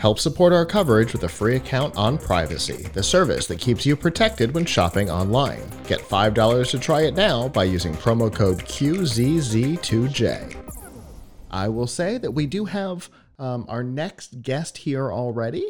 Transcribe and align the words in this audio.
Help 0.00 0.18
support 0.18 0.52
our 0.54 0.64
coverage 0.64 1.12
with 1.12 1.24
a 1.24 1.28
free 1.28 1.56
account 1.56 1.94
on 1.94 2.16
Privacy, 2.16 2.88
the 2.94 3.02
service 3.02 3.46
that 3.46 3.58
keeps 3.58 3.84
you 3.84 3.94
protected 3.94 4.54
when 4.54 4.64
shopping 4.64 5.10
online. 5.10 5.62
Get 5.86 6.00
$5 6.00 6.70
to 6.70 6.78
try 6.78 7.02
it 7.02 7.14
now 7.14 7.48
by 7.48 7.64
using 7.64 7.92
promo 7.92 8.34
code 8.34 8.60
QZZ2J. 8.60 10.56
I 11.50 11.68
will 11.68 11.86
say 11.86 12.16
that 12.16 12.30
we 12.30 12.46
do 12.46 12.64
have 12.64 13.10
um, 13.40 13.64
our 13.68 13.82
next 13.82 14.42
guest 14.42 14.78
here 14.78 15.10
already. 15.10 15.64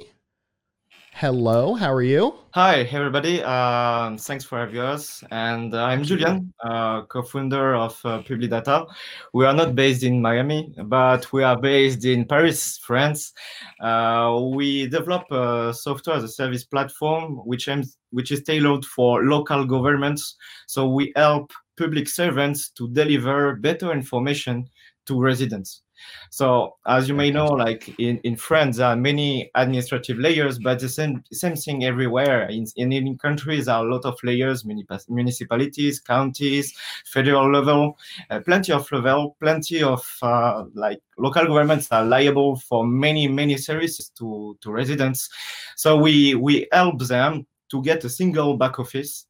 Hello, 1.12 1.74
how 1.74 1.92
are 1.92 2.02
you? 2.02 2.34
Hi, 2.54 2.82
everybody. 2.82 3.42
Um, 3.42 4.16
thanks 4.16 4.44
for 4.44 4.58
having 4.58 4.78
us. 4.78 5.22
And 5.30 5.74
uh, 5.74 5.84
I'm 5.84 6.02
Julian, 6.02 6.52
uh, 6.64 7.02
co-founder 7.02 7.74
of 7.74 8.00
uh, 8.04 8.22
Publidata. 8.22 8.86
We 9.34 9.44
are 9.44 9.52
not 9.52 9.74
based 9.74 10.02
in 10.02 10.22
Miami, 10.22 10.72
but 10.84 11.32
we 11.32 11.42
are 11.42 11.60
based 11.60 12.04
in 12.04 12.24
Paris, 12.24 12.78
France. 12.78 13.32
Uh, 13.80 14.40
we 14.54 14.88
develop 14.88 15.30
a 15.30 15.74
software 15.74 16.16
as 16.16 16.24
a 16.24 16.28
service 16.28 16.64
platform, 16.64 17.40
which 17.44 17.68
aims, 17.68 17.98
which 18.10 18.30
is 18.32 18.42
tailored 18.42 18.84
for 18.84 19.24
local 19.24 19.64
governments. 19.66 20.36
So 20.68 20.88
we 20.88 21.12
help 21.16 21.52
public 21.76 22.08
servants 22.08 22.70
to 22.70 22.88
deliver 22.88 23.56
better 23.56 23.92
information 23.92 24.68
to 25.06 25.20
residents. 25.20 25.82
So 26.30 26.76
as 26.86 27.08
you 27.08 27.14
may 27.14 27.30
know, 27.30 27.46
like 27.46 27.94
in, 27.98 28.18
in 28.18 28.36
France, 28.36 28.76
there 28.76 28.86
are 28.86 28.96
many 28.96 29.50
administrative 29.54 30.18
layers, 30.18 30.58
but 30.58 30.78
the 30.78 30.88
same 30.88 31.22
same 31.32 31.56
thing 31.56 31.84
everywhere. 31.84 32.48
In, 32.48 32.66
in, 32.76 32.92
in 32.92 33.18
countries, 33.18 33.66
there 33.66 33.74
are 33.74 33.86
a 33.86 33.90
lot 33.90 34.04
of 34.04 34.18
layers, 34.22 34.64
municipalities, 34.64 36.00
counties, 36.00 36.74
federal 37.06 37.50
level, 37.52 37.96
uh, 38.30 38.40
plenty 38.40 38.72
of 38.72 38.90
level, 38.92 39.36
plenty 39.40 39.82
of 39.82 40.06
uh, 40.22 40.64
like 40.74 41.00
local 41.18 41.46
governments 41.46 41.88
are 41.90 42.04
liable 42.04 42.56
for 42.56 42.86
many, 42.86 43.28
many 43.28 43.56
services 43.56 44.10
to, 44.18 44.56
to 44.60 44.70
residents. 44.70 45.28
So 45.76 45.96
we, 45.96 46.34
we 46.34 46.66
help 46.72 47.00
them 47.00 47.46
to 47.70 47.82
get 47.82 48.04
a 48.04 48.10
single 48.10 48.56
back 48.56 48.78
office 48.78 49.26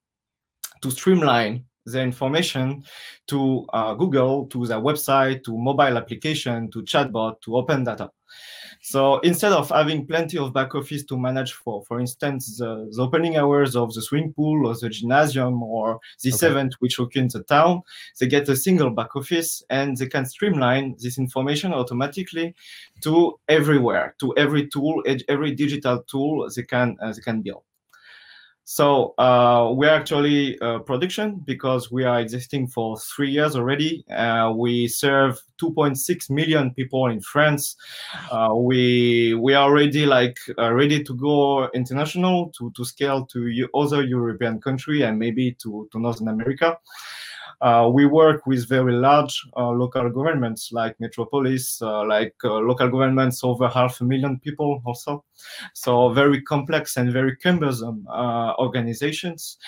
to 0.82 0.90
streamline 0.90 1.64
the 1.86 2.00
information 2.00 2.84
to 3.28 3.66
uh, 3.72 3.94
Google, 3.94 4.46
to 4.46 4.66
their 4.66 4.80
website, 4.80 5.44
to 5.44 5.56
mobile 5.56 5.96
application, 5.96 6.70
to 6.70 6.82
chatbot, 6.82 7.40
to 7.42 7.56
open 7.56 7.84
data. 7.84 8.10
So 8.82 9.18
instead 9.20 9.52
of 9.52 9.68
having 9.68 10.06
plenty 10.06 10.38
of 10.38 10.54
back 10.54 10.74
office 10.74 11.04
to 11.04 11.18
manage 11.18 11.52
for, 11.52 11.84
for 11.84 12.00
instance, 12.00 12.56
the, 12.58 12.88
the 12.90 13.02
opening 13.02 13.36
hours 13.36 13.76
of 13.76 13.92
the 13.92 14.00
swimming 14.00 14.32
pool 14.32 14.66
or 14.66 14.74
the 14.74 14.88
gymnasium 14.88 15.62
or 15.62 16.00
this 16.22 16.42
okay. 16.42 16.50
event 16.50 16.76
which 16.78 16.98
occurs 16.98 17.16
in 17.16 17.28
the 17.28 17.42
town, 17.42 17.82
they 18.18 18.26
get 18.26 18.48
a 18.48 18.56
single 18.56 18.90
back 18.90 19.14
office 19.16 19.62
and 19.68 19.96
they 19.96 20.06
can 20.06 20.24
streamline 20.24 20.96
this 20.98 21.18
information 21.18 21.74
automatically 21.74 22.54
to 23.02 23.38
everywhere, 23.48 24.14
to 24.18 24.34
every 24.38 24.66
tool, 24.68 25.02
every 25.28 25.54
digital 25.54 26.02
tool 26.04 26.48
they 26.54 26.62
can 26.62 26.96
uh, 27.02 27.12
they 27.12 27.20
can 27.20 27.42
build. 27.42 27.62
So 28.72 29.14
uh, 29.18 29.72
we're 29.74 29.92
actually 29.92 30.56
uh, 30.60 30.78
production 30.78 31.42
because 31.44 31.90
we 31.90 32.04
are 32.04 32.20
existing 32.20 32.68
for 32.68 32.96
three 33.00 33.28
years 33.28 33.56
already. 33.56 34.04
Uh, 34.08 34.52
we 34.54 34.86
serve 34.86 35.42
2.6 35.60 36.30
million 36.30 36.72
people 36.74 37.08
in 37.08 37.20
France. 37.20 37.74
Uh, 38.30 38.54
we 38.54 39.34
we 39.34 39.54
are 39.54 39.64
already 39.68 40.06
like 40.06 40.38
uh, 40.56 40.72
ready 40.72 41.02
to 41.02 41.14
go 41.16 41.68
international 41.70 42.52
to 42.58 42.70
to 42.76 42.84
scale 42.84 43.26
to 43.26 43.68
other 43.74 44.04
European 44.04 44.60
country 44.60 45.02
and 45.02 45.18
maybe 45.18 45.50
to 45.54 45.88
to 45.90 45.98
Northern 45.98 46.28
America. 46.28 46.78
Uh, 47.60 47.90
we 47.92 48.06
work 48.06 48.46
with 48.46 48.68
very 48.68 48.92
large 48.92 49.46
uh, 49.56 49.68
local 49.70 50.08
governments 50.10 50.70
like 50.72 50.98
metropolis, 50.98 51.80
uh, 51.82 52.04
like 52.04 52.34
local 52.42 52.88
governments 52.88 53.44
over 53.44 53.68
half 53.68 54.00
a 54.00 54.04
million 54.04 54.38
people 54.40 54.82
also. 54.84 55.24
So 55.74 56.10
very 56.12 56.40
complex 56.42 56.96
and 56.96 57.12
very 57.12 57.36
cumbersome 57.36 58.06
organizations. 58.58 59.58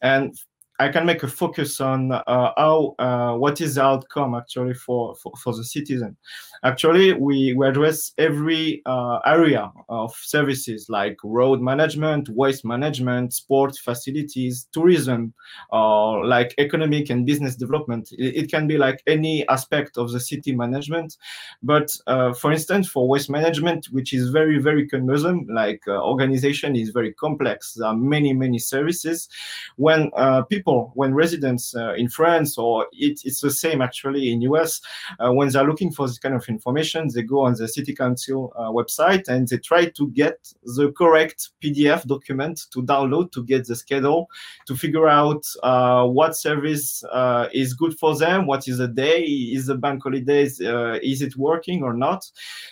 And 0.00 0.34
I 0.82 0.88
can 0.88 1.06
make 1.06 1.22
a 1.22 1.28
focus 1.28 1.80
on 1.80 2.10
uh, 2.10 2.22
how 2.26 2.94
uh, 2.98 3.34
what 3.36 3.60
is 3.60 3.76
the 3.76 3.82
outcome 3.82 4.34
actually 4.34 4.74
for, 4.74 5.14
for, 5.14 5.32
for 5.42 5.54
the 5.54 5.64
citizen. 5.64 6.16
Actually, 6.64 7.12
we, 7.12 7.54
we 7.54 7.66
address 7.66 8.12
every 8.18 8.82
uh, 8.86 9.18
area 9.26 9.70
of 9.88 10.14
services 10.14 10.86
like 10.88 11.16
road 11.24 11.60
management, 11.60 12.28
waste 12.28 12.64
management, 12.64 13.32
sport 13.32 13.76
facilities, 13.76 14.68
tourism, 14.72 15.34
uh, 15.72 16.24
like 16.24 16.54
economic 16.58 17.10
and 17.10 17.26
business 17.26 17.56
development. 17.56 18.08
It, 18.12 18.36
it, 18.36 18.50
can 18.50 18.66
be 18.68 18.78
like 18.78 19.02
any 19.06 19.46
aspect 19.48 19.98
of 19.98 20.12
the 20.12 20.20
city 20.20 20.54
management. 20.54 21.16
But 21.62 21.90
uh, 22.06 22.32
for 22.32 22.52
instance, 22.52 22.88
for 22.88 23.08
waste 23.08 23.30
management, 23.30 23.86
which 23.86 24.12
is 24.12 24.30
very, 24.30 24.58
very 24.58 24.88
cumbersome, 24.88 25.46
like 25.48 25.82
uh, 25.88 26.00
organization 26.02 26.76
is 26.76 26.90
very 26.90 27.12
complex. 27.14 27.74
There 27.74 27.88
are 27.88 27.96
many, 27.96 28.32
many 28.32 28.60
services. 28.60 29.28
When 29.76 30.10
people 30.48 30.71
people, 30.72 30.92
when 30.94 31.14
residents 31.14 31.74
uh, 31.74 31.94
in 31.94 32.08
France 32.08 32.58
or 32.58 32.86
it, 32.92 33.20
it's 33.24 33.40
the 33.40 33.50
same 33.50 33.80
actually 33.82 34.32
in 34.32 34.42
US, 34.42 34.80
uh, 35.20 35.32
when 35.32 35.48
they're 35.48 35.66
looking 35.66 35.92
for 35.92 36.06
this 36.06 36.18
kind 36.18 36.34
of 36.34 36.48
information, 36.48 37.08
they 37.14 37.22
go 37.22 37.40
on 37.40 37.54
the 37.54 37.68
city 37.68 37.94
council 37.94 38.52
uh, 38.56 38.70
website 38.70 39.28
and 39.28 39.48
they 39.48 39.58
try 39.58 39.86
to 39.86 40.10
get 40.10 40.38
the 40.76 40.92
correct 40.92 41.50
PDF 41.62 42.06
document 42.06 42.66
to 42.72 42.82
download 42.82 43.32
to 43.32 43.44
get 43.44 43.66
the 43.66 43.76
schedule, 43.76 44.28
to 44.66 44.76
figure 44.76 45.08
out 45.08 45.44
uh, 45.62 46.04
what 46.06 46.36
service 46.36 47.04
uh, 47.12 47.48
is 47.52 47.74
good 47.74 47.98
for 47.98 48.16
them, 48.16 48.46
what 48.46 48.66
is 48.68 48.78
the 48.78 48.88
day, 48.88 49.22
is 49.22 49.66
the 49.66 49.74
bank 49.74 50.02
holidays, 50.02 50.60
uh, 50.60 50.98
is 51.02 51.22
it 51.22 51.36
working 51.36 51.82
or 51.82 51.94
not? 51.94 52.24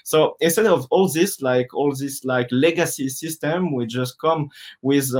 So 0.04 0.36
instead 0.40 0.66
of 0.66 0.86
all 0.90 1.08
this, 1.08 1.42
like 1.42 1.72
all 1.74 1.94
this 1.94 2.24
like 2.24 2.48
legacy 2.50 3.08
system, 3.08 3.74
we 3.74 3.86
just 3.86 4.18
come 4.18 4.48
with 4.82 5.10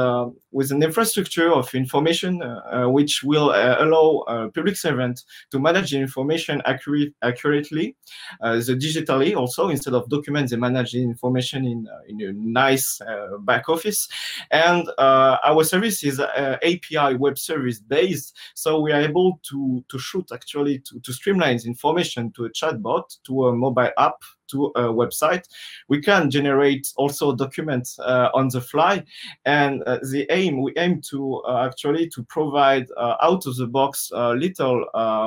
with 0.53 0.73
an 0.73 0.83
infrastructure 0.83 1.53
of 1.53 1.75
information 1.75 2.43
uh, 2.43 2.60
Uh, 2.71 2.89
which 2.89 3.23
will 3.23 3.51
uh, 3.51 3.77
allow 3.81 4.23
a 4.29 4.51
public 4.51 4.77
servant 4.77 5.25
to 5.51 5.59
manage 5.59 5.91
the 5.91 5.99
information 5.99 6.61
accurate, 6.67 7.13
accurately, 7.23 7.97
uh, 8.43 8.57
the 8.57 8.77
digitally 8.77 9.37
also 9.37 9.69
instead 9.69 9.95
of 9.95 10.09
documents, 10.09 10.51
they 10.51 10.57
manage 10.57 10.93
the 10.93 11.03
information 11.03 11.65
in, 11.65 11.87
uh, 11.89 12.01
in 12.09 12.21
a 12.21 12.33
nice 12.33 13.01
back 13.41 13.69
office. 13.69 14.09
And 14.51 14.89
our 14.99 15.65
service 15.65 16.05
is 16.05 16.21
API 16.21 17.17
web 17.17 17.39
service 17.39 17.81
based, 17.81 18.37
so 18.55 18.81
we 18.81 18.93
are 18.93 19.01
able 19.01 19.41
to 19.51 19.85
to 19.89 19.99
shoot 19.99 20.31
actually 20.33 20.81
to, 20.81 21.01
to 21.01 21.13
streamline 21.13 21.59
information 21.65 22.33
to 22.33 22.45
a 22.45 22.51
chatbot, 22.51 23.19
to 23.25 23.49
a 23.49 23.53
mobile 23.55 23.91
app, 23.99 24.23
to 24.51 24.67
a 24.77 24.83
website. 24.83 25.45
We 25.89 26.01
can 26.01 26.31
generate 26.31 26.93
also 26.97 27.35
documents 27.35 27.99
uh, 27.99 28.31
on 28.35 28.49
the 28.49 28.61
fly, 28.61 29.05
and 29.45 29.83
uh, 29.85 29.99
the 30.11 30.27
aim 30.31 30.63
we 30.63 30.73
aim 30.77 31.01
to 31.11 31.37
uh, 31.49 31.67
actually 31.67 32.09
to 32.11 32.23
provide 32.25 32.87
out 32.99 33.47
of 33.47 33.57
the 33.57 33.67
box 33.67 34.11
little 34.13 34.87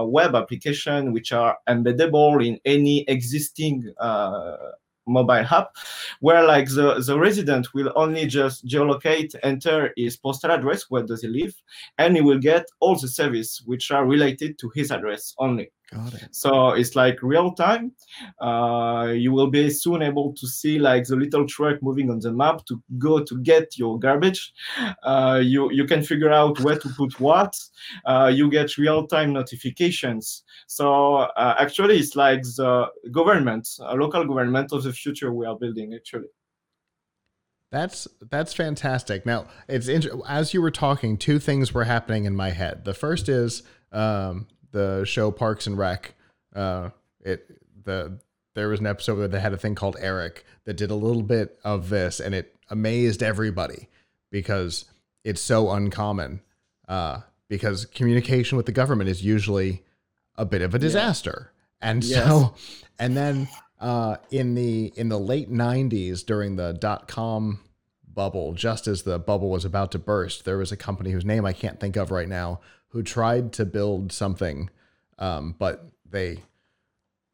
web 0.09 0.35
application 0.35 1.13
which 1.13 1.31
are 1.31 1.57
embeddable 1.67 2.45
in 2.45 2.59
any 2.65 3.03
existing 3.07 3.93
mobile 5.05 5.45
app 5.51 5.75
where 6.21 6.45
like 6.45 6.67
the, 6.69 7.03
the 7.05 7.17
resident 7.17 7.73
will 7.73 7.91
only 7.95 8.25
just 8.25 8.65
geolocate 8.65 9.35
enter 9.43 9.91
his 9.97 10.17
postal 10.17 10.51
address 10.51 10.89
where 10.89 11.03
does 11.03 11.21
he 11.21 11.27
live 11.27 11.53
and 11.97 12.15
he 12.15 12.21
will 12.21 12.39
get 12.39 12.65
all 12.79 12.95
the 12.95 13.07
service 13.07 13.61
which 13.65 13.91
are 13.91 14.05
related 14.05 14.57
to 14.57 14.71
his 14.75 14.91
address 14.91 15.33
only 15.39 15.71
Got 15.93 16.13
it. 16.15 16.29
So 16.31 16.71
it's 16.71 16.95
like 16.95 17.21
real 17.21 17.51
time. 17.53 17.91
Uh, 18.41 19.13
you 19.15 19.31
will 19.31 19.49
be 19.49 19.69
soon 19.69 20.01
able 20.01 20.33
to 20.33 20.47
see 20.47 20.79
like 20.79 21.05
the 21.05 21.15
little 21.15 21.45
truck 21.45 21.81
moving 21.83 22.09
on 22.09 22.19
the 22.19 22.31
map 22.31 22.65
to 22.65 22.81
go 22.97 23.23
to 23.23 23.41
get 23.41 23.77
your 23.77 23.99
garbage. 23.99 24.53
Uh, 25.03 25.39
you 25.43 25.71
you 25.71 25.85
can 25.85 26.01
figure 26.01 26.31
out 26.31 26.59
where 26.61 26.79
to 26.79 26.89
put 26.97 27.19
what. 27.19 27.55
Uh, 28.05 28.31
you 28.33 28.49
get 28.49 28.77
real 28.77 29.05
time 29.07 29.33
notifications. 29.33 30.43
So 30.67 31.15
uh, 31.15 31.55
actually, 31.59 31.97
it's 31.99 32.15
like 32.15 32.41
the 32.41 32.87
government, 33.11 33.67
a 33.79 33.95
local 33.95 34.25
government 34.25 34.71
of 34.71 34.83
the 34.83 34.93
future 34.93 35.31
we 35.31 35.45
are 35.45 35.57
building. 35.57 35.93
Actually. 35.93 36.29
That's 37.71 38.07
that's 38.29 38.53
fantastic. 38.53 39.25
Now 39.25 39.47
it's 39.67 39.87
inter- 39.87 40.19
as 40.27 40.53
you 40.53 40.61
were 40.61 40.71
talking, 40.71 41.17
two 41.17 41.39
things 41.39 41.73
were 41.73 41.85
happening 41.85 42.25
in 42.25 42.35
my 42.35 42.51
head. 42.51 42.85
The 42.85 42.93
first 42.93 43.27
is 43.29 43.63
um, 43.91 44.47
the 44.73 45.05
show 45.05 45.31
Parks 45.31 45.65
and 45.65 45.77
Rec, 45.77 46.13
uh, 46.53 46.89
it 47.21 47.47
the 47.85 48.19
there 48.55 48.67
was 48.67 48.81
an 48.81 48.87
episode 48.87 49.17
where 49.17 49.27
they 49.27 49.39
had 49.39 49.53
a 49.53 49.57
thing 49.57 49.75
called 49.75 49.95
Eric 49.99 50.45
that 50.65 50.75
did 50.75 50.91
a 50.91 50.95
little 50.95 51.23
bit 51.23 51.57
of 51.63 51.89
this, 51.89 52.19
and 52.19 52.35
it 52.35 52.55
amazed 52.69 53.23
everybody 53.23 53.87
because 54.29 54.85
it's 55.23 55.41
so 55.41 55.71
uncommon. 55.71 56.41
Uh, 56.87 57.21
because 57.47 57.85
communication 57.85 58.57
with 58.57 58.65
the 58.65 58.71
government 58.71 59.09
is 59.09 59.23
usually 59.23 59.83
a 60.35 60.45
bit 60.45 60.61
of 60.61 60.75
a 60.75 60.79
disaster, 60.79 61.51
yeah. 61.81 61.89
and 61.89 62.03
yes. 62.03 62.25
so 62.25 62.55
and 62.99 63.15
then 63.15 63.47
uh, 63.79 64.17
in 64.31 64.55
the 64.55 64.91
in 64.95 65.09
the 65.09 65.19
late 65.19 65.51
'90s 65.51 66.25
during 66.25 66.55
the 66.55 66.73
dot 66.73 67.07
com 67.07 67.59
bubble, 68.13 68.53
just 68.53 68.87
as 68.87 69.03
the 69.03 69.19
bubble 69.19 69.49
was 69.49 69.65
about 69.65 69.91
to 69.91 69.99
burst, 69.99 70.45
there 70.45 70.57
was 70.57 70.71
a 70.71 70.77
company 70.77 71.11
whose 71.11 71.25
name 71.25 71.45
I 71.45 71.53
can't 71.53 71.79
think 71.79 71.95
of 71.95 72.11
right 72.11 72.27
now 72.27 72.59
who 72.89 73.01
tried 73.01 73.53
to 73.53 73.65
build 73.65 74.11
something, 74.11 74.69
um, 75.17 75.55
but 75.57 75.85
they 76.09 76.43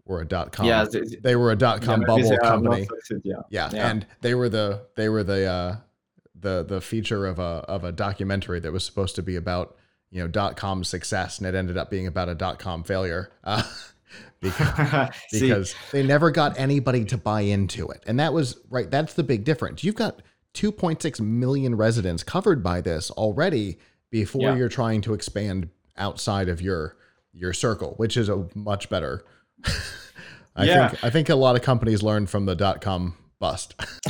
were 0.06 0.22
a 0.22 0.26
dot 0.26 0.52
com. 0.52 0.66
Yeah, 0.66 0.86
they, 0.86 1.02
they, 1.22 1.36
were 1.36 1.52
a 1.52 1.56
dot 1.56 1.82
com 1.82 2.02
yeah, 2.02 2.08
bubble 2.08 2.34
are 2.34 2.38
company. 2.38 2.88
yeah. 3.24 3.36
Yeah, 3.50 3.70
Yeah. 3.72 3.90
and 3.90 4.08
they 4.22 4.36
were 4.36 4.50
the 4.50 4.86
they 4.96 5.10
were 5.10 5.24
the 5.24 5.46
uh, 5.46 5.76
the 6.40 6.64
the 6.64 6.82
feature 6.82 7.26
of 7.26 7.40
a 7.40 7.64
of 7.68 7.84
a 7.84 7.92
documentary 7.92 8.60
that 8.62 8.72
was 8.72 8.84
supposed 8.86 9.16
to 9.16 9.22
be 9.22 9.36
about 9.36 9.76
you 10.12 10.22
know 10.22 10.28
dot 10.28 10.56
com 10.56 10.84
success, 10.84 11.38
and 11.38 11.48
it 11.48 11.56
ended 11.56 11.78
up 11.78 11.90
being 11.90 12.08
about 12.08 12.30
a 12.30 12.36
dot 12.36 12.58
com 12.58 12.84
failure. 12.84 13.32
Uh, 13.44 13.64
because 14.40 15.10
because 15.32 15.76
they 15.92 16.04
never 16.04 16.32
got 16.32 16.58
anybody 16.58 17.06
to 17.06 17.18
buy 17.18 17.42
into 17.42 17.90
it. 17.90 18.04
And 18.08 18.20
that 18.20 18.34
was 18.34 18.58
right. 18.70 18.90
That's 18.90 19.14
the 19.14 19.24
big 19.24 19.44
difference. 19.44 19.84
You've 19.84 19.96
got 19.96 20.22
2.6 20.54 21.20
million 21.22 21.76
residents 21.76 22.24
covered 22.24 22.64
by 22.64 22.82
this 22.82 23.12
already 23.12 23.78
before 24.10 24.42
Yeah. 24.42 24.56
you're 24.56 24.70
trying 24.70 25.02
to 25.02 25.14
expand 25.14 25.70
outside 25.98 26.50
of 26.50 26.62
your 26.62 26.96
your 27.32 27.54
circle, 27.54 27.94
which 27.98 28.18
is 28.18 28.28
a 28.28 28.48
much 28.56 28.90
better. 28.90 29.24
I 30.56 30.66
Yeah. 30.66 30.88
think 30.90 31.04
I 31.04 31.10
think 31.10 31.30
a 31.30 31.36
lot 31.36 31.56
of 31.56 31.62
companies 31.62 32.02
learned 32.02 32.30
from 32.30 32.46
the 32.46 32.56
dot 32.56 32.82
com 32.82 33.16
bust. 33.40 33.76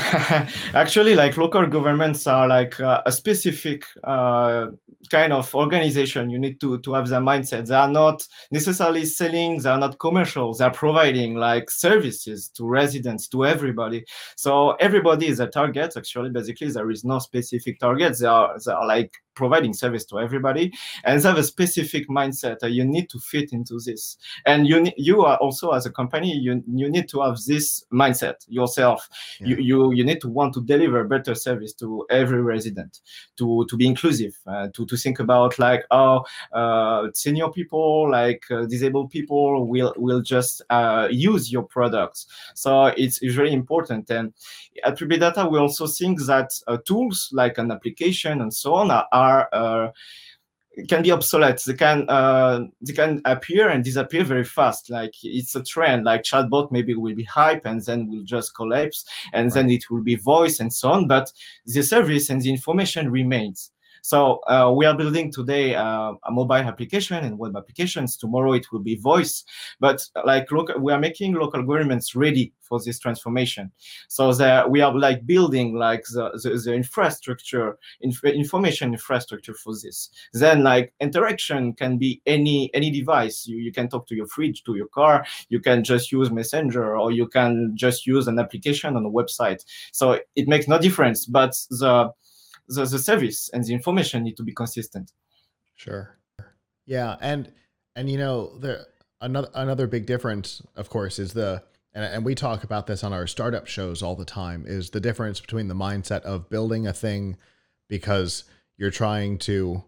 Actually, 0.74 1.16
like 1.16 1.38
local 1.38 1.66
governments 1.68 2.28
are 2.28 2.48
like 2.48 2.80
uh, 2.80 3.02
a 3.06 3.12
specific 3.12 3.86
uh, 4.04 4.68
kind 5.10 5.31
of 5.31 5.54
organization. 5.56 6.30
You 6.30 6.40
need 6.40 6.60
to 6.62 6.80
to 6.80 6.94
have 6.94 7.08
their 7.08 7.22
mindset. 7.22 7.68
They 7.68 7.76
are 7.76 7.90
not 7.90 8.28
necessarily 8.52 9.06
selling. 9.06 9.62
They 9.62 9.70
are 9.70 9.80
not 9.80 10.00
commercial. 10.00 10.54
They 10.54 10.66
are 10.66 10.74
providing 10.74 11.36
like 11.36 11.70
services 11.70 12.50
to 12.56 12.66
residents, 12.66 13.28
to 13.30 13.46
everybody. 13.46 14.04
So 14.36 14.72
everybody 14.74 15.28
is 15.28 15.40
a 15.40 15.48
target. 15.48 15.94
Actually, 15.96 16.31
basically, 16.31 16.72
there 16.72 16.90
is 16.90 17.04
no 17.04 17.20
specific 17.20 17.80
target. 17.80 18.18
They 18.20 18.28
are 18.28 18.58
they 18.66 18.72
are 18.74 18.86
like 18.86 19.14
providing 19.40 19.74
service 19.74 20.06
to 20.06 20.20
everybody, 20.20 20.66
and 21.04 21.24
have 21.24 21.38
a 21.38 21.44
specific 21.44 22.04
mindset. 22.10 22.58
Uh, 22.64 22.68
you 22.68 22.86
need 22.86 23.08
to 23.10 23.20
fit 23.20 23.48
into 23.54 23.80
this, 23.80 24.18
and 24.46 24.68
you 24.68 24.78
you 24.98 25.16
are 25.24 25.38
also 25.38 25.72
as 25.72 25.86
a 25.86 25.92
company. 25.92 26.32
You 26.46 26.64
you 26.68 26.90
need 26.90 27.08
to 27.10 27.22
have 27.22 27.38
this 27.48 27.86
mindset 27.92 28.38
yourself 28.48 29.10
you, 29.40 29.56
you 29.58 29.92
you 29.94 30.04
need 30.04 30.22
to 30.22 30.30
want 30.30 30.54
to 30.54 30.62
deliver 30.62 31.04
better 31.04 31.36
service 31.36 31.74
to 31.74 32.06
every 32.10 32.42
resident 32.42 33.00
to 33.38 33.66
to 33.70 33.78
be 33.78 33.88
inclusive 33.88 34.34
uh, 34.48 34.68
to 34.74 34.86
to 34.86 34.98
think 34.98 35.20
about 35.20 35.58
like 35.60 35.84
oh 35.92 36.24
uh, 36.54 37.08
senior 37.14 37.50
people 37.50 38.10
like 38.10 38.44
uh, 38.52 38.66
disabled 38.66 39.10
people 39.10 39.68
will 39.68 39.94
will 39.98 40.22
just 40.22 40.62
uh, 40.70 41.08
use 41.10 41.52
your 41.52 41.64
products 41.64 42.28
so 42.54 42.88
it's, 42.98 43.22
it's 43.22 43.36
very 43.36 43.54
important 43.54 44.10
and 44.10 44.34
at 44.84 44.98
Publidata 44.98 45.50
we 45.50 45.58
also 45.58 45.88
think 45.88 46.20
that 46.26 46.50
uh, 46.68 46.78
tools 46.86 47.30
like 47.34 47.58
an 47.58 47.72
application 47.72 48.42
and 48.42 48.54
so 48.54 48.74
on 48.74 48.92
are, 48.92 49.08
are 49.12 49.29
uh, 49.30 49.92
can 50.88 51.02
be 51.04 51.12
obsolete. 51.12 51.62
They 51.66 51.74
can 51.74 52.10
uh, 52.10 52.66
they 52.81 52.94
can 52.94 53.22
appear 53.26 53.70
and 53.70 53.84
disappear 53.84 54.24
very 54.24 54.44
fast. 54.44 54.90
Like 54.90 55.14
it's 55.24 55.56
a 55.56 55.64
trend. 55.64 56.06
Like 56.06 56.24
chatbot 56.24 56.72
maybe 56.72 56.94
will 56.94 57.16
be 57.16 57.24
hype 57.24 57.66
and 57.66 57.84
then 57.84 58.10
will 58.10 58.24
just 58.24 58.56
collapse, 58.56 59.06
and 59.34 59.52
then 59.52 59.70
it 59.70 59.90
will 59.90 60.04
be 60.04 60.16
voice 60.16 60.60
and 60.60 60.72
so 60.72 60.90
on. 60.90 61.08
But 61.08 61.31
the 61.66 61.84
service 61.84 62.30
and 62.30 62.42
the 62.42 62.50
information 62.50 63.12
remains. 63.12 63.72
So 64.01 64.40
uh, 64.48 64.72
we 64.75 64.86
are 64.86 64.96
building 64.96 65.31
today 65.31 65.75
uh, 65.75 66.13
a 66.24 66.31
mobile 66.31 66.56
application 66.56 67.24
and 67.24 67.38
web 67.38 67.56
applications. 67.56 68.18
Tomorrow 68.18 68.54
it 68.54 68.72
will 68.72 68.80
be 68.80 68.96
voice. 68.96 69.44
But 69.80 70.01
like 70.25 70.51
look, 70.51 70.69
we 70.80 70.94
are 70.94 71.00
making 71.00 71.34
local 71.34 71.63
governments 71.63 72.16
ready 72.16 72.54
for 72.62 72.80
this 72.80 73.00
transformation. 73.00 73.72
So 74.07 74.31
that 74.34 74.69
we 74.69 74.81
are 74.81 74.96
like 74.96 75.25
building 75.25 75.75
like 75.75 76.04
the, 76.13 76.30
the, 76.44 76.62
the 76.63 76.74
infrastructure, 76.74 77.78
inf- 78.01 78.24
information 78.24 78.94
infrastructure 78.94 79.54
for 79.54 79.74
this 79.74 80.10
then 80.34 80.63
like 80.63 80.94
interaction 81.00 81.74
can 81.74 81.98
be 81.98 82.22
any 82.25 82.69
any 82.74 82.92
device 82.92 83.48
you, 83.48 83.57
you 83.57 83.72
can 83.72 83.88
talk 83.90 84.07
to 84.07 84.16
your 84.16 84.28
fridge 84.28 84.63
to 84.63 84.75
your 84.75 84.88
car 84.88 85.25
you 85.50 85.60
can 85.60 85.84
just 85.84 86.12
use 86.12 86.31
messenger 86.31 86.98
or 86.98 87.12
you 87.12 87.28
can 87.28 87.72
just 87.75 88.06
use 88.06 88.28
an 88.28 88.40
application 88.40 88.95
on 88.95 89.06
a 89.06 89.10
website 89.10 89.63
so 89.92 90.19
it 90.36 90.48
makes 90.48 90.68
no 90.68 90.78
difference 90.78 91.25
but 91.25 91.52
the 91.69 92.12
the, 92.69 92.86
the 92.86 93.00
service 93.00 93.50
and 93.54 93.63
the 93.66 93.74
information 93.74 94.24
need 94.24 94.38
to 94.38 94.44
be 94.44 94.54
consistent 94.54 95.12
Sure. 95.80 96.19
Yeah, 96.86 97.16
and 97.21 97.54
and 97.95 98.10
you 98.10 98.18
know 98.18 98.57
the 98.57 98.86
another 99.21 99.48
another 99.54 99.88
big 99.88 100.06
difference, 100.06 100.62
of 100.75 100.89
course, 100.89 101.19
is 101.19 101.31
the 101.31 101.63
and, 101.94 102.04
and 102.04 102.25
we 102.25 102.36
talk 102.36 102.66
about 102.66 102.86
this 102.86 103.01
on 103.01 103.13
our 103.13 103.27
startup 103.27 103.66
shows 103.66 104.04
all 104.04 104.18
the 104.18 104.25
time 104.25 104.66
is 104.68 104.89
the 104.89 105.00
difference 105.00 105.39
between 105.39 105.69
the 105.69 105.74
mindset 105.75 106.21
of 106.24 106.50
building 106.50 106.86
a 106.86 106.92
thing 106.92 107.38
because 107.88 108.44
you're 108.77 108.92
trying 108.92 109.38
to 109.38 109.86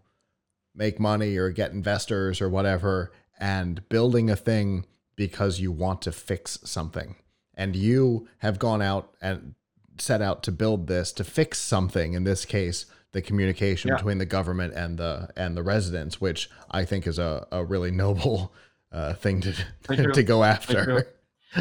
make 0.74 0.98
money 0.98 1.36
or 1.36 1.50
get 1.50 1.72
investors 1.72 2.40
or 2.40 2.48
whatever 2.48 3.12
and 3.38 3.86
building 3.90 4.30
a 4.30 4.36
thing 4.36 4.86
because 5.14 5.60
you 5.60 5.70
want 5.70 6.00
to 6.02 6.12
fix 6.12 6.58
something. 6.64 7.16
And 7.54 7.76
you 7.76 8.28
have 8.38 8.58
gone 8.58 8.80
out 8.80 9.14
and 9.20 9.54
set 9.98 10.22
out 10.22 10.42
to 10.42 10.52
build 10.52 10.86
this 10.86 11.12
to 11.12 11.24
fix 11.24 11.58
something 11.58 12.14
in 12.14 12.24
this 12.24 12.44
case 12.44 12.86
the 13.12 13.20
communication 13.22 13.88
Yeah. 13.90 13.96
between 13.96 14.18
the 14.18 14.26
government 14.26 14.72
and 14.74 14.98
the 14.98 15.28
and 15.36 15.56
the 15.56 15.62
residents 15.62 16.20
which 16.20 16.48
i 16.70 16.84
think 16.84 17.06
is 17.06 17.18
a, 17.18 17.46
a 17.52 17.64
really 17.64 17.90
noble 18.04 18.52
uh, 18.90 19.14
thing 19.14 19.40
to 19.42 19.52
to 20.12 20.22
go 20.22 20.42
after. 20.44 21.06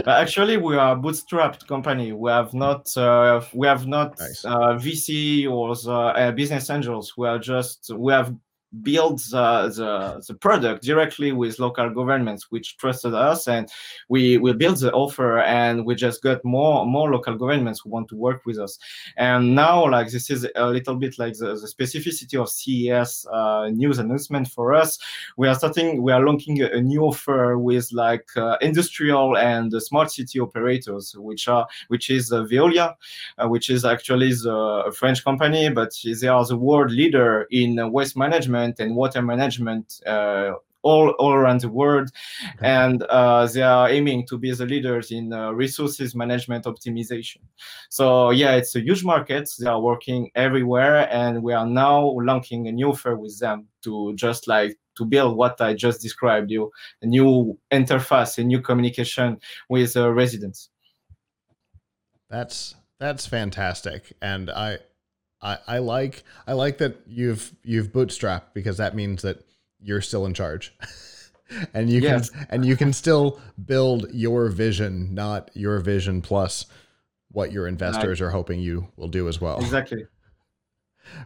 actually 0.07 0.57
we 0.57 0.75
are 0.77 0.93
a 0.93 0.99
bootstrapped 0.99 1.67
company. 1.67 2.11
We 2.13 2.29
have 2.31 2.53
not 2.53 2.95
uh, 2.97 3.41
we 3.53 3.67
have 3.67 3.85
not 3.87 4.19
Nice. 4.19 4.45
uh, 4.45 4.75
vc 4.77 5.49
or 5.49 5.75
the 5.75 5.91
uh, 5.91 6.31
business 6.31 6.69
angels. 6.69 7.13
We 7.17 7.27
are 7.27 7.39
just 7.39 7.91
we 7.95 8.11
have 8.13 8.33
built 8.81 9.21
the, 9.31 9.69
the, 9.75 10.23
the 10.25 10.33
product 10.33 10.83
directly 10.83 11.33
with 11.33 11.59
local 11.59 11.89
governments 11.89 12.49
which 12.51 12.77
trusted 12.77 13.13
us 13.13 13.47
and 13.47 13.69
we 14.07 14.37
we 14.37 14.53
built 14.53 14.79
the 14.79 14.91
offer 14.93 15.39
and 15.39 15.85
we 15.85 15.93
just 15.93 16.23
got 16.23 16.43
more 16.45 16.85
more 16.85 17.11
local 17.11 17.35
governments 17.35 17.81
who 17.83 17.89
want 17.89 18.07
to 18.07 18.15
work 18.15 18.45
with 18.45 18.57
us. 18.57 18.79
And 19.17 19.55
now 19.55 19.89
like 19.89 20.09
this 20.09 20.29
is 20.29 20.47
a 20.55 20.67
little 20.67 20.95
bit 20.95 21.19
like 21.19 21.33
the, 21.33 21.47
the 21.47 21.67
specificity 21.67 22.39
of 22.41 22.49
ces 22.49 23.25
uh, 23.31 23.69
news 23.69 23.99
announcement 23.99 24.47
for 24.47 24.73
us. 24.73 24.97
We 25.35 25.49
are 25.49 25.55
starting 25.55 26.01
we 26.01 26.13
are 26.13 26.25
launching 26.25 26.61
a, 26.61 26.81
new 26.81 27.01
offer 27.03 27.57
with 27.57 27.91
like 27.91 28.25
uh, 28.35 28.57
industrial 28.61 29.37
and 29.37 29.73
uh, 29.73 29.79
smart 29.79 30.11
city 30.11 30.39
operators 30.39 31.15
which 31.17 31.47
are 31.47 31.67
which 31.89 32.09
is 32.09 32.31
uh, 32.31 32.43
veolia 32.43 32.95
uh, 33.37 33.47
which 33.47 33.69
is 33.69 33.85
actually 33.85 34.31
the 34.33 34.83
a 34.87 34.91
french 34.91 35.23
company 35.23 35.69
but 35.69 35.91
they 36.21 36.27
are 36.27 36.45
the 36.45 36.57
world 36.57 36.91
leader 36.91 37.47
in 37.51 37.77
uh, 37.77 37.87
waste 37.87 38.17
management 38.17 38.60
and 38.61 38.95
water 38.95 39.21
management 39.21 40.01
uh, 40.05 40.53
all, 40.83 41.09
all 41.19 41.33
around 41.33 41.61
the 41.61 41.69
world. 41.69 42.09
Okay. 42.55 42.67
and 42.67 43.03
uh, 43.03 43.45
they 43.47 43.61
are 43.61 43.89
aiming 43.89 44.25
to 44.27 44.37
be 44.37 44.51
the 44.51 44.65
leaders 44.65 45.11
in 45.11 45.31
uh, 45.33 45.51
resources 45.51 46.15
management 46.15 46.65
optimization. 46.65 47.37
So 47.89 48.31
yeah 48.31 48.53
it's 48.55 48.75
a 48.75 48.81
huge 48.81 49.03
market. 49.03 49.49
They 49.59 49.67
are 49.67 49.81
working 49.81 50.31
everywhere 50.35 51.07
and 51.11 51.43
we 51.43 51.53
are 51.53 51.67
now 51.67 51.99
launching 52.21 52.67
a 52.67 52.71
new 52.71 52.89
offer 52.89 53.15
with 53.15 53.39
them 53.39 53.67
to 53.83 54.13
just 54.15 54.47
like 54.47 54.77
to 54.97 55.05
build 55.05 55.37
what 55.37 55.59
i 55.61 55.73
just 55.73 56.01
described 56.01 56.51
you 56.51 56.69
a 57.01 57.05
new 57.05 57.57
interface 57.71 58.37
a 58.37 58.43
new 58.43 58.61
communication 58.61 59.39
with 59.69 59.95
uh, 59.95 60.11
residents. 60.11 60.69
That's 62.29 62.75
that's 62.99 63.25
fantastic, 63.25 64.13
and 64.21 64.49
I, 64.49 64.77
I 65.41 65.57
I 65.67 65.77
like 65.79 66.23
I 66.47 66.53
like 66.53 66.77
that 66.79 66.97
you've 67.07 67.53
you've 67.63 67.91
bootstrapped 67.91 68.53
because 68.53 68.77
that 68.77 68.95
means 68.95 69.21
that 69.23 69.43
you're 69.81 70.01
still 70.01 70.25
in 70.25 70.33
charge, 70.33 70.75
and 71.73 71.89
you 71.89 72.01
Yes. 72.01 72.29
can 72.29 72.47
and 72.49 72.65
you 72.65 72.75
can 72.77 72.93
still 72.93 73.39
build 73.65 74.07
your 74.13 74.49
vision, 74.49 75.13
not 75.15 75.49
your 75.53 75.79
vision 75.79 76.21
plus 76.21 76.65
what 77.31 77.51
your 77.51 77.65
investors 77.67 78.19
are 78.21 78.29
hoping 78.31 78.59
you 78.59 78.89
will 78.97 79.07
do 79.07 79.27
as 79.27 79.39
well. 79.41 79.57
exactly 79.59 80.05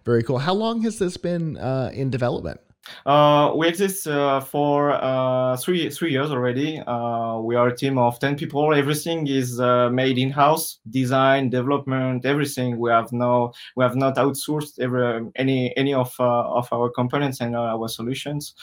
Very 0.05 0.23
cool. 0.23 0.37
How 0.39 0.53
long 0.53 0.81
has 0.83 0.99
this 0.99 1.17
been 1.17 1.57
uh, 1.57 1.91
in 1.93 2.09
development? 2.09 2.59
Uh, 3.05 3.53
we 3.55 3.67
exist 3.67 4.07
uh, 4.07 4.39
for 4.39 4.91
uh, 4.91 5.57
three 5.57 5.89
three 5.89 6.11
years 6.11 6.31
already. 6.31 6.79
Uh, 6.85 7.39
we 7.39 7.55
are 7.55 7.67
a 7.69 7.75
team 7.75 7.97
of 7.97 8.19
ten 8.19 8.35
people. 8.35 8.73
Everything 8.73 9.27
is 9.27 9.59
uh, 9.59 9.89
made 9.89 10.17
in 10.17 10.29
house, 10.29 10.79
design, 10.89 11.49
development, 11.49 12.25
everything. 12.25 12.77
We 12.77 12.91
have 12.91 13.11
no 13.11 13.53
we 13.75 13.83
have 13.83 13.95
not 13.95 14.15
outsourced 14.17 14.79
every 14.79 15.31
any 15.35 15.75
any 15.77 15.93
of 15.93 16.13
uh, 16.19 16.49
of 16.49 16.67
our 16.71 16.89
components 16.89 17.41
and 17.41 17.55
our 17.55 17.87
solutions. 17.87 18.53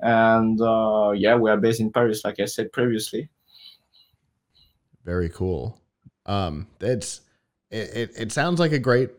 And 0.00 0.58
yeah, 1.18 1.36
we 1.36 1.50
are 1.50 1.56
based 1.56 1.80
in 1.80 1.92
Paris, 1.92 2.24
like 2.24 2.40
I 2.40 2.46
said 2.46 2.72
previously. 2.72 3.28
Very 5.04 5.28
cool. 5.28 5.80
Um, 6.26 6.66
it's 6.80 7.20
it, 7.70 7.90
it, 7.94 8.10
it 8.16 8.32
sounds 8.32 8.60
like 8.60 8.72
a 8.72 8.78
great 8.78 9.10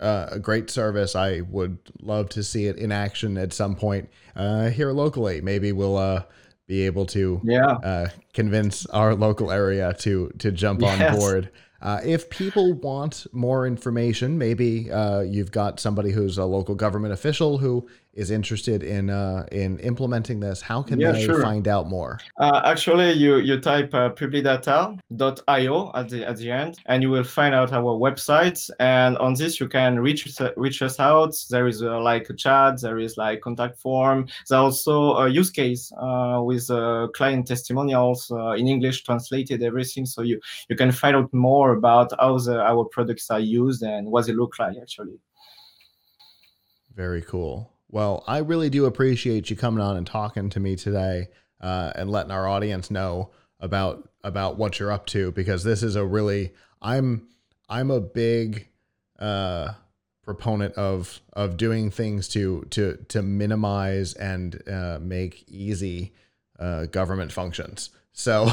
uh, 0.00 0.26
a 0.32 0.38
great 0.38 0.70
service. 0.70 1.14
I 1.16 1.40
would 1.42 1.78
love 2.00 2.28
to 2.30 2.42
see 2.42 2.66
it 2.66 2.76
in 2.76 2.92
action 2.92 3.36
at 3.38 3.52
some 3.52 3.74
point 3.76 4.08
uh, 4.36 4.70
here 4.70 4.92
locally. 4.92 5.40
Maybe 5.40 5.72
we'll 5.72 5.96
uh, 5.96 6.24
be 6.66 6.82
able 6.82 7.06
to 7.06 7.40
Yeah. 7.44 7.72
uh, 7.72 8.08
convince 8.32 8.86
our 8.86 9.14
local 9.14 9.50
area 9.52 9.94
to 10.00 10.30
to 10.38 10.50
jump 10.52 10.82
on 10.82 11.16
board. 11.16 11.50
Uh, 11.82 12.00
if 12.02 12.30
people 12.30 12.72
want 12.74 13.26
more 13.32 13.66
information, 13.66 14.38
maybe 14.38 14.90
uh, 14.90 15.20
you've 15.20 15.52
got 15.52 15.78
somebody 15.78 16.10
who's 16.10 16.38
a 16.38 16.44
local 16.44 16.74
government 16.74 17.12
official 17.12 17.58
who 17.58 17.86
is 18.16 18.30
interested 18.30 18.82
in 18.82 19.10
uh, 19.10 19.46
in 19.52 19.78
implementing 19.80 20.40
this. 20.40 20.60
How 20.60 20.82
can 20.82 21.00
Yeah, 21.00 21.12
they 21.12 21.24
sure. 21.24 21.42
find 21.42 21.66
out 21.68 21.88
more? 21.88 22.18
Uh, 22.38 22.60
actually, 22.64 23.12
you 23.12 23.36
you 23.36 23.60
type 23.60 23.92
uh, 23.94 24.10
publidata.io 24.10 25.90
at 25.94 26.08
the 26.08 26.24
at 26.24 26.36
the 26.36 26.50
end, 26.50 26.78
and 26.86 27.02
you 27.02 27.10
will 27.10 27.24
find 27.24 27.54
out 27.54 27.72
our 27.72 27.98
website. 27.98 28.70
And 28.78 29.16
on 29.18 29.34
this, 29.34 29.60
you 29.60 29.68
can 29.68 29.98
reach 30.00 30.26
us- 30.26 30.52
reach 30.56 30.82
us 30.82 31.00
out. 31.00 31.34
There 31.50 31.66
is 31.66 31.82
uh, 31.82 32.00
like 32.00 32.30
a 32.30 32.34
chat. 32.34 32.80
There 32.80 32.98
is 32.98 33.16
like 33.16 33.40
contact 33.40 33.78
form. 33.78 34.26
There's 34.48 34.58
also 34.62 35.14
a 35.16 35.28
use 35.28 35.50
case 35.50 35.92
uh, 36.00 36.40
with 36.42 36.70
uh, 36.70 37.08
client 37.14 37.46
testimonials 37.46 38.30
uh, 38.30 38.52
in 38.52 38.68
English, 38.68 39.02
translated 39.04 39.62
everything, 39.62 40.06
so 40.06 40.22
you 40.22 40.40
you 40.68 40.76
can 40.76 40.92
find 40.92 41.16
out 41.16 41.32
more 41.32 41.72
about 41.72 42.12
how 42.18 42.38
the, 42.38 42.60
our 42.60 42.84
products 42.84 43.30
are 43.30 43.40
used 43.40 43.82
and 43.82 44.10
what 44.10 44.26
they 44.26 44.32
look 44.32 44.58
like 44.58 44.76
actually. 44.80 45.18
Very 46.94 47.22
cool. 47.22 47.73
Well, 47.94 48.24
I 48.26 48.38
really 48.38 48.70
do 48.70 48.86
appreciate 48.86 49.50
you 49.50 49.54
coming 49.54 49.80
on 49.80 49.96
and 49.96 50.04
talking 50.04 50.50
to 50.50 50.58
me 50.58 50.74
today 50.74 51.28
uh, 51.60 51.92
and 51.94 52.10
letting 52.10 52.32
our 52.32 52.48
audience 52.48 52.90
know 52.90 53.30
about 53.60 54.08
about 54.24 54.58
what 54.58 54.80
you're 54.80 54.90
up 54.90 55.06
to 55.06 55.30
because 55.30 55.62
this 55.62 55.84
is 55.84 55.94
a 55.94 56.04
really 56.04 56.52
I'm 56.82 57.28
I'm 57.68 57.92
a 57.92 58.00
big 58.00 58.66
uh, 59.20 59.74
proponent 60.24 60.74
of 60.74 61.20
of 61.34 61.56
doing 61.56 61.92
things 61.92 62.26
to 62.30 62.66
to 62.70 62.96
to 63.10 63.22
minimize 63.22 64.14
and 64.14 64.60
uh, 64.68 64.98
make 65.00 65.44
easy 65.46 66.14
uh, 66.58 66.86
government 66.86 67.30
functions. 67.30 67.90
So 68.12 68.50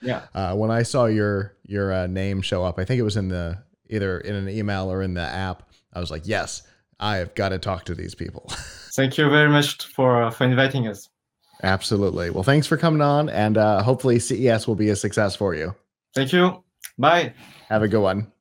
Yeah. 0.00 0.22
uh, 0.34 0.56
when 0.56 0.72
I 0.72 0.82
saw 0.82 1.04
your 1.04 1.54
your 1.62 1.92
uh, 1.92 2.06
name 2.08 2.42
show 2.42 2.64
up, 2.64 2.80
I 2.80 2.84
think 2.84 2.98
it 2.98 3.04
was 3.04 3.16
in 3.16 3.28
the 3.28 3.58
either 3.88 4.18
in 4.18 4.34
an 4.34 4.48
email 4.48 4.90
or 4.90 5.02
in 5.02 5.14
the 5.14 5.20
app. 5.20 5.70
I 5.92 6.00
was 6.00 6.10
like, 6.10 6.22
yes, 6.24 6.62
I 7.02 7.16
have 7.16 7.34
got 7.34 7.48
to 7.48 7.58
talk 7.58 7.84
to 7.86 7.94
these 7.96 8.14
people. 8.14 8.46
Thank 8.94 9.18
you 9.18 9.28
very 9.28 9.50
much 9.50 9.84
for 9.86 10.30
for 10.30 10.44
inviting 10.44 10.86
us. 10.86 11.08
Absolutely. 11.64 12.30
Well, 12.30 12.42
thanks 12.42 12.66
for 12.66 12.76
coming 12.76 13.00
on, 13.02 13.28
and 13.28 13.56
uh, 13.56 13.82
hopefully 13.82 14.18
CES 14.18 14.66
will 14.66 14.74
be 14.74 14.88
a 14.88 14.96
success 14.96 15.36
for 15.36 15.54
you. 15.54 15.74
Thank 16.14 16.32
you. 16.32 16.64
Bye. 16.98 17.34
Have 17.68 17.82
a 17.82 17.88
good 17.88 18.00
one. 18.00 18.32